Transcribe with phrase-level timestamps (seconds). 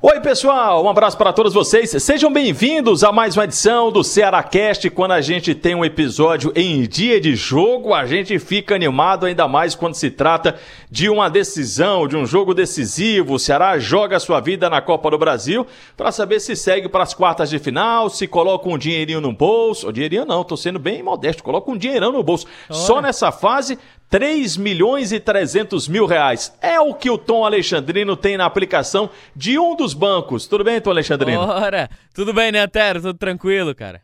[0.00, 1.90] Oi, pessoal, um abraço para todos vocês.
[1.90, 4.88] Sejam bem-vindos a mais uma edição do Cearacast.
[4.90, 9.48] Quando a gente tem um episódio em dia de jogo, a gente fica animado ainda
[9.48, 10.56] mais quando se trata
[10.88, 13.34] de uma decisão, de um jogo decisivo.
[13.34, 15.66] O Ceará joga a sua vida na Copa do Brasil
[15.96, 19.88] para saber se segue para as quartas de final, se coloca um dinheirinho no bolso.
[19.88, 22.46] O dinheirinho não, tô sendo bem modesto, coloca um dinheirão no bolso.
[22.70, 22.78] Olha.
[22.78, 23.76] Só nessa fase
[24.08, 26.56] 3 milhões e 300 mil reais.
[26.60, 30.46] É o que o Tom Alexandrino tem na aplicação de um dos bancos.
[30.46, 31.40] Tudo bem, Tom Alexandrino?
[31.40, 33.00] Ora, tudo bem, né, Tero?
[33.00, 34.00] Tudo tranquilo, cara.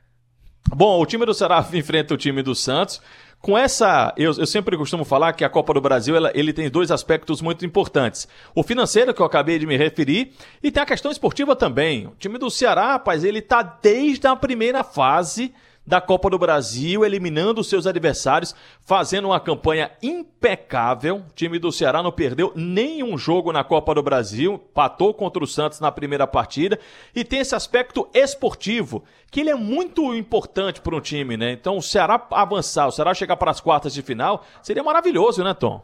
[0.69, 3.01] Bom, o time do Ceará enfrenta o time do Santos.
[3.41, 6.71] Com essa, eu, eu, sempre costumo falar que a Copa do Brasil ela, ele tem
[6.71, 8.27] dois aspectos muito importantes.
[8.55, 10.33] O financeiro, que eu acabei de me referir,
[10.63, 12.07] e tem a questão esportiva também.
[12.07, 15.53] O time do Ceará, rapaz, ele tá desde a primeira fase
[15.87, 21.17] da Copa do Brasil, eliminando seus adversários, fazendo uma campanha impecável.
[21.17, 25.47] O time do Ceará não perdeu nenhum jogo na Copa do Brasil, patou contra o
[25.47, 26.79] Santos na primeira partida
[27.15, 31.53] e tem esse aspecto esportivo, que ele é muito importante para um time, né?
[31.53, 35.53] Então, o Ceará avançar, o Ceará chegar para as quartas de final, seria maravilhoso, né,
[35.55, 35.83] Tom?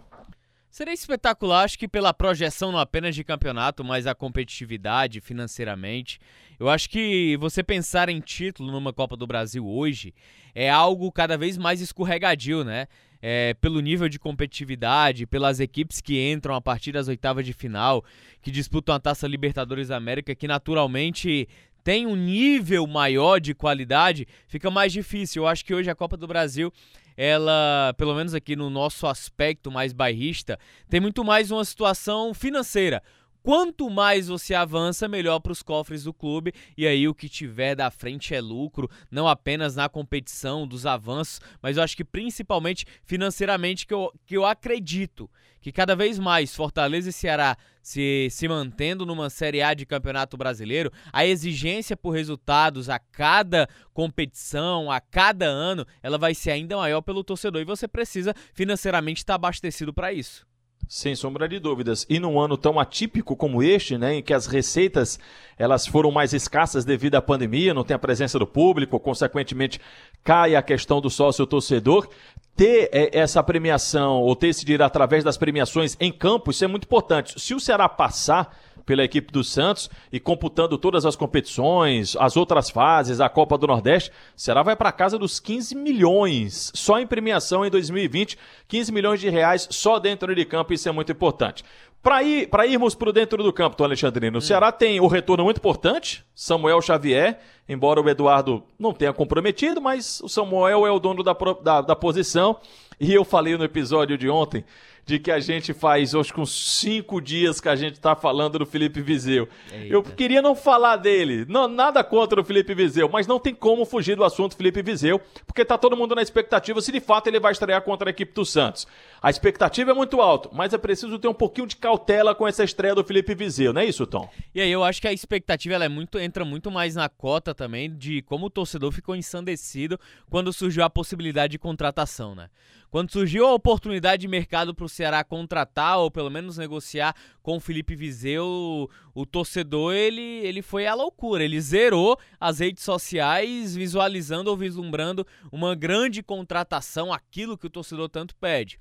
[0.70, 6.20] Seria espetacular, acho que pela projeção não apenas de campeonato, mas a competitividade financeiramente.
[6.60, 10.14] Eu acho que você pensar em título numa Copa do Brasil hoje
[10.54, 12.86] é algo cada vez mais escorregadio, né?
[13.20, 18.04] É, pelo nível de competitividade, pelas equipes que entram a partir das oitavas de final,
[18.40, 21.48] que disputam a Taça Libertadores da América, que naturalmente
[21.82, 25.42] tem um nível maior de qualidade, fica mais difícil.
[25.42, 26.72] Eu acho que hoje a Copa do Brasil
[27.16, 30.58] ela, pelo menos aqui no nosso aspecto mais bairrista,
[30.88, 33.02] tem muito mais uma situação financeira.
[33.42, 36.52] Quanto mais você avança, melhor para os cofres do clube.
[36.76, 41.40] E aí o que tiver da frente é lucro, não apenas na competição, dos avanços,
[41.62, 46.54] mas eu acho que principalmente financeiramente que eu, que eu acredito que cada vez mais
[46.54, 52.10] Fortaleza e Ceará se, se mantendo numa Série A de Campeonato Brasileiro, a exigência por
[52.10, 57.66] resultados a cada competição, a cada ano, ela vai ser ainda maior pelo torcedor e
[57.66, 60.49] você precisa financeiramente estar abastecido para isso.
[60.92, 62.04] Sem sombra de dúvidas.
[62.10, 65.20] E num ano tão atípico como este, né, em que as receitas
[65.56, 69.80] elas foram mais escassas devido à pandemia, não tem a presença do público, consequentemente
[70.24, 72.08] cai a questão do sócio torcedor,
[72.56, 76.66] ter é, essa premiação ou ter esse direito através das premiações em campo, isso é
[76.66, 77.40] muito importante.
[77.40, 78.58] Se o Ceará passar
[78.90, 83.68] pela equipe do Santos e computando todas as competições, as outras fases, a Copa do
[83.68, 88.36] Nordeste, o Ceará vai para casa dos 15 milhões só em premiação em 2020,
[88.66, 91.62] 15 milhões de reais só dentro de campo, isso é muito importante.
[92.02, 95.58] Para ir, para irmos para dentro do campo, Alexandrino, o Ceará tem o retorno muito
[95.58, 101.22] importante, Samuel Xavier, embora o Eduardo não tenha comprometido, mas o Samuel é o dono
[101.22, 102.56] da, da, da posição.
[102.98, 104.64] E eu falei no episódio de ontem
[105.10, 108.66] de que a gente faz, hoje com cinco dias que a gente está falando do
[108.66, 109.48] Felipe Vizeu.
[109.72, 109.92] Eita.
[109.92, 113.84] Eu queria não falar dele, não, nada contra o Felipe Vizeu, mas não tem como
[113.84, 117.40] fugir do assunto Felipe Vizeu, porque tá todo mundo na expectativa se de fato ele
[117.40, 118.86] vai estrear contra a equipe do Santos.
[119.20, 122.62] A expectativa é muito alta, mas é preciso ter um pouquinho de cautela com essa
[122.62, 124.30] estreia do Felipe Vizeu, não é isso, Tom?
[124.54, 127.52] E aí eu acho que a expectativa ela é muito, entra muito mais na cota
[127.52, 129.98] também de como o torcedor ficou ensandecido
[130.30, 132.48] quando surgiu a possibilidade de contratação, né?
[132.88, 137.56] Quando surgiu a oportunidade de mercado para o Ceará contratar ou pelo menos negociar com
[137.56, 141.44] o Felipe Vizeu, o, torcedor ele, ele foi à loucura.
[141.44, 148.08] Ele zerou as redes sociais visualizando ou vislumbrando uma grande contratação, aquilo que o torcedor
[148.08, 148.78] tanto pede.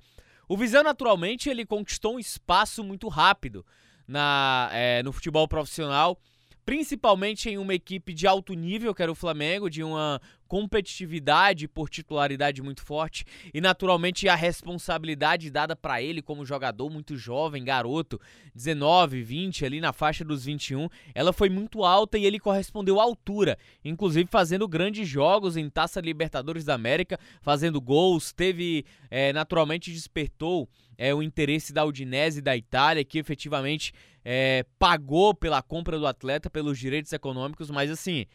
[0.48, 3.64] O Viseu, naturalmente, ele conquistou um espaço muito rápido
[4.08, 6.18] na, é, no futebol profissional
[6.70, 11.88] principalmente em uma equipe de alto nível, que era o Flamengo, de uma competitividade por
[11.88, 13.24] titularidade muito forte
[13.54, 18.20] e naturalmente a responsabilidade dada para ele como jogador muito jovem, garoto,
[18.52, 23.04] 19, 20 ali na faixa dos 21, ela foi muito alta e ele correspondeu à
[23.04, 29.92] altura, inclusive fazendo grandes jogos em Taça Libertadores da América, fazendo gols, teve é, naturalmente
[29.92, 33.92] despertou é, o interesse da Udinese da Itália, que efetivamente
[34.24, 38.26] é, pagou pela compra do atleta, pelos direitos econômicos, mas assim,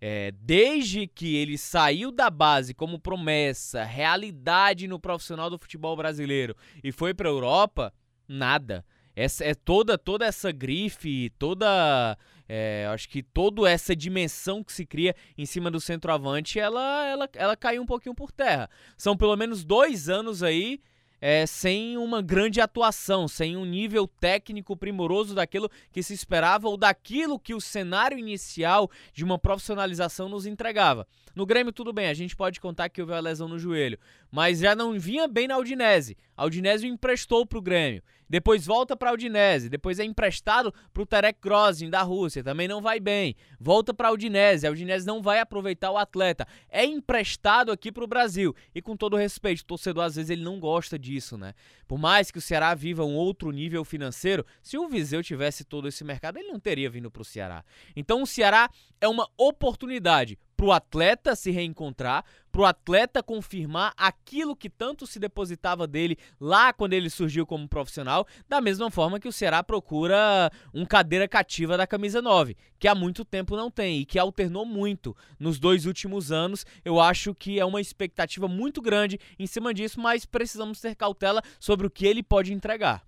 [0.00, 6.56] é, desde que ele saiu da base como promessa, realidade no profissional do futebol brasileiro
[6.82, 7.92] e foi para a Europa,
[8.26, 8.84] nada.
[9.16, 12.16] Essa, é toda toda essa grife, toda
[12.48, 17.28] é, acho que toda essa dimensão que se cria em cima do centroavante, ela, ela,
[17.34, 18.70] ela caiu um pouquinho por terra.
[18.96, 20.80] São pelo menos dois anos aí
[21.20, 26.76] é, sem uma grande atuação, sem um nível técnico primoroso daquilo que se esperava ou
[26.76, 31.06] daquilo que o cenário inicial de uma profissionalização nos entregava.
[31.34, 33.98] No Grêmio, tudo bem, a gente pode contar que houve a lesão no joelho,
[34.30, 36.16] mas já não vinha bem na Udinese.
[36.36, 38.02] A Udinese o emprestou para o Grêmio.
[38.28, 42.68] Depois volta para a Udinese, depois é emprestado para o Terek Grozin da Rússia, também
[42.68, 43.34] não vai bem.
[43.58, 46.46] Volta para a Udinese, a Udinese não vai aproveitar o atleta.
[46.68, 48.54] É emprestado aqui para o Brasil.
[48.74, 51.54] E com todo respeito, o torcedor às vezes ele não gosta disso, né?
[51.86, 55.88] Por mais que o Ceará viva um outro nível financeiro, se o Viseu tivesse todo
[55.88, 57.64] esse mercado, ele não teria vindo para o Ceará.
[57.96, 58.68] Então o Ceará
[59.00, 65.06] é uma oportunidade para o atleta se reencontrar, para o atleta confirmar aquilo que tanto
[65.06, 69.62] se depositava dele lá quando ele surgiu como profissional, da mesma forma que o Ceará
[69.62, 74.18] procura um cadeira cativa da camisa 9, que há muito tempo não tem e que
[74.18, 76.66] alternou muito nos dois últimos anos.
[76.84, 81.40] Eu acho que é uma expectativa muito grande em cima disso, mas precisamos ter cautela
[81.60, 83.07] sobre o que ele pode entregar.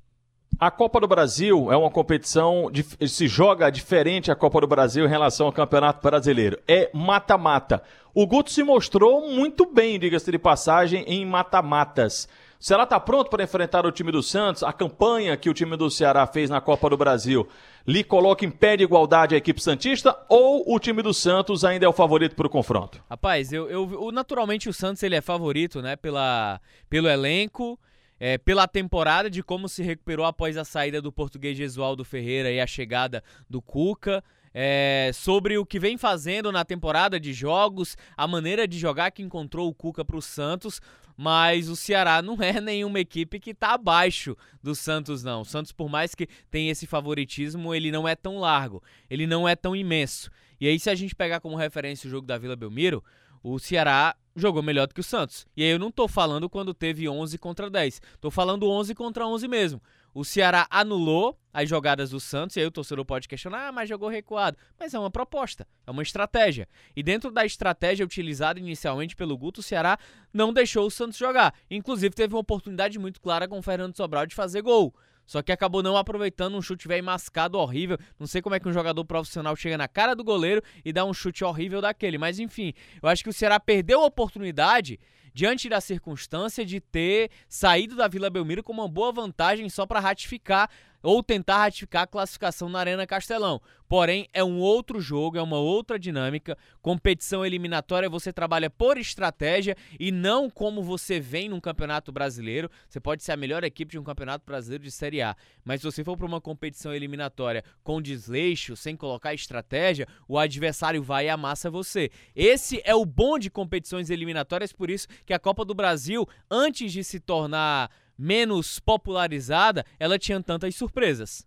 [0.61, 2.71] A Copa do Brasil é uma competição,
[3.09, 6.59] se joga diferente a Copa do Brasil em relação ao Campeonato Brasileiro.
[6.69, 7.83] É mata-mata.
[8.13, 12.29] O Guto se mostrou muito bem, diga-se de passagem, em mata-matas.
[12.61, 14.63] O Ceará está pronto para enfrentar o time do Santos?
[14.63, 17.49] A campanha que o time do Ceará fez na Copa do Brasil
[17.87, 21.87] lhe coloca em pé de igualdade a equipe Santista ou o time do Santos ainda
[21.87, 23.03] é o favorito para o confronto?
[23.09, 25.97] Rapaz, eu, eu, naturalmente o Santos ele é favorito, né?
[25.97, 26.61] Pela,
[26.91, 27.79] pelo elenco
[28.21, 32.61] é, pela temporada, de como se recuperou após a saída do português Gesualdo Ferreira e
[32.61, 34.23] a chegada do Cuca.
[34.53, 39.23] É, sobre o que vem fazendo na temporada de jogos, a maneira de jogar que
[39.23, 40.83] encontrou o Cuca para o Santos,
[41.17, 45.43] mas o Ceará não é nenhuma equipe que está abaixo do Santos, não.
[45.43, 49.49] O Santos, por mais que tenha esse favoritismo, ele não é tão largo, ele não
[49.49, 50.31] é tão imenso.
[50.61, 53.05] E aí, se a gente pegar como referência o jogo da Vila Belmiro,
[53.43, 55.47] o Ceará jogou melhor do que o Santos.
[55.57, 58.01] E aí eu não tô falando quando teve 11 contra 10.
[58.21, 59.81] Tô falando 11 contra 11 mesmo.
[60.13, 63.89] O Ceará anulou as jogadas do Santos, e aí o torcedor pode questionar, ah, mas
[63.89, 64.57] jogou recuado.
[64.79, 66.69] Mas é uma proposta, é uma estratégia.
[66.97, 69.99] E dentro da estratégia utilizada inicialmente pelo Guto, o Ceará
[70.33, 71.55] não deixou o Santos jogar.
[71.71, 74.95] Inclusive teve uma oportunidade muito clara com o Fernando Sobral de fazer gol.
[75.31, 77.97] Só que acabou não aproveitando um chute velho mascado horrível.
[78.19, 81.05] Não sei como é que um jogador profissional chega na cara do goleiro e dá
[81.05, 82.19] um chute horrível daquele.
[82.19, 84.99] Mas enfim, eu acho que o Ceará perdeu a oportunidade
[85.33, 90.01] diante da circunstância de ter saído da Vila Belmiro com uma boa vantagem só para
[90.01, 90.69] ratificar
[91.03, 93.61] ou tentar ratificar a classificação na Arena Castelão.
[93.91, 96.57] Porém, é um outro jogo, é uma outra dinâmica.
[96.81, 102.71] Competição eliminatória, você trabalha por estratégia e não como você vem num campeonato brasileiro.
[102.89, 105.87] Você pode ser a melhor equipe de um campeonato brasileiro de Série A, mas se
[105.87, 111.29] você for para uma competição eliminatória com desleixo, sem colocar estratégia, o adversário vai e
[111.29, 112.13] amassa você.
[112.35, 116.93] Esse é o bom de competições eliminatórias, por isso que a Copa do Brasil, antes
[116.93, 121.47] de se tornar menos popularizada, ela tinha tantas surpresas.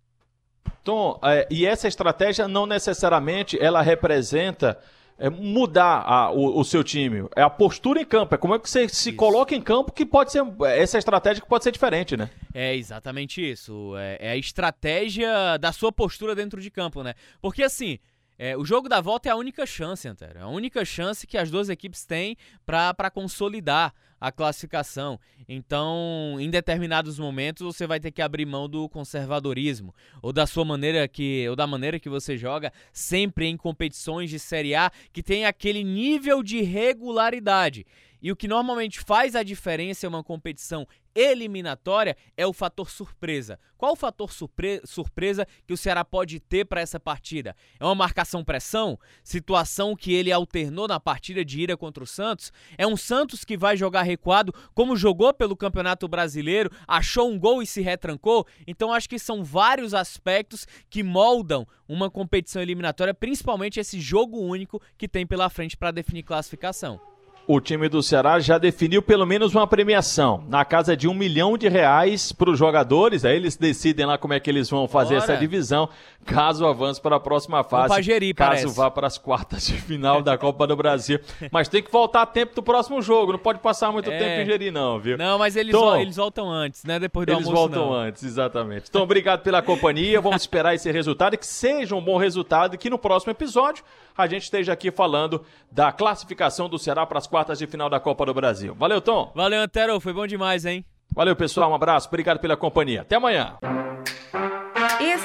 [0.82, 4.78] Tom, é, e essa estratégia não necessariamente ela representa
[5.18, 7.28] é, mudar a, o, o, seu time.
[7.36, 8.34] É a postura em campo.
[8.34, 9.16] É como é que você se isso.
[9.16, 10.42] coloca em campo que pode ser.
[10.76, 12.28] Essa estratégia que pode ser diferente, né?
[12.52, 13.94] É exatamente isso.
[13.96, 17.14] É, é a estratégia da sua postura dentro de campo, né?
[17.40, 17.98] Porque assim.
[18.38, 20.38] É, o jogo da volta é a única chance, Antero.
[20.38, 22.36] É a única chance que as duas equipes têm
[22.66, 25.20] para consolidar a classificação.
[25.46, 30.64] Então, em determinados momentos, você vai ter que abrir mão do conservadorismo ou da sua
[30.64, 35.22] maneira que ou da maneira que você joga, sempre em competições de Série A que
[35.22, 37.86] tem aquele nível de regularidade.
[38.24, 43.60] E o que normalmente faz a diferença em uma competição eliminatória é o fator surpresa.
[43.76, 47.54] Qual o fator surpre surpresa que o Ceará pode ter para essa partida?
[47.78, 48.98] É uma marcação-pressão?
[49.22, 52.50] Situação que ele alternou na partida de ira contra o Santos?
[52.78, 57.62] É um Santos que vai jogar recuado, como jogou pelo Campeonato Brasileiro, achou um gol
[57.62, 58.46] e se retrancou?
[58.66, 64.80] Então acho que são vários aspectos que moldam uma competição eliminatória, principalmente esse jogo único
[64.96, 66.98] que tem pela frente para definir classificação
[67.46, 71.58] o time do Ceará já definiu pelo menos uma premiação na casa de um milhão
[71.58, 73.24] de reais para os jogadores.
[73.24, 75.24] Aí eles decidem lá como é que eles vão fazer Bora.
[75.32, 75.88] essa divisão,
[76.24, 78.02] caso avance para a próxima fase.
[78.02, 78.76] Gerir, caso parece.
[78.76, 81.20] vá para as quartas de final da Copa do Brasil.
[81.52, 83.32] Mas tem que voltar a tempo do próximo jogo.
[83.32, 84.18] Não pode passar muito é...
[84.18, 85.16] tempo em Gerir, não, viu?
[85.16, 86.98] Não, mas eles, Tom, eles voltam antes, né?
[86.98, 87.64] Depois do eles almoço.
[87.66, 87.98] Eles voltam não.
[87.98, 88.86] antes, exatamente.
[88.88, 90.20] Então, obrigado pela companhia.
[90.20, 93.84] Vamos esperar esse resultado e que seja um bom resultado e que no próximo episódio
[94.16, 98.00] a gente esteja aqui falando da classificação do Ceará para as quartas de final da
[98.00, 98.74] Copa do Brasil.
[98.74, 99.32] Valeu, Tom.
[99.34, 100.00] Valeu, Antero.
[100.00, 100.84] Foi bom demais, hein?
[101.14, 101.70] Valeu, pessoal.
[101.70, 102.08] Um abraço.
[102.08, 103.02] Obrigado pela companhia.
[103.02, 103.56] Até amanhã.